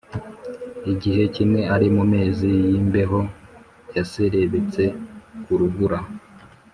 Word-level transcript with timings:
igihe 0.91 1.23
kimwe 1.35 1.61
ari 1.75 1.87
mu 1.95 2.03
mezi 2.13 2.49
y 2.73 2.75
imbeho 2.81 3.19
yaserebetse 3.95 4.83
ku 5.43 5.51
rubura 5.59 5.99